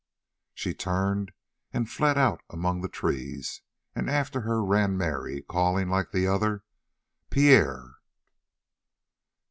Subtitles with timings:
[0.55, 1.31] She turned
[1.71, 3.61] and fled out among the trees,
[3.95, 6.63] and after her ran Mary, calling, like the other:
[7.29, 7.99] "Pierre!"